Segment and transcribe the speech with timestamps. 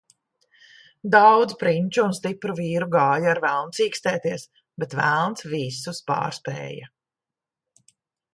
[1.15, 4.47] Daudz prinču un stipru vīru gāja ar velnu cīkstēties,
[4.85, 6.91] bet velns visus pārspēja.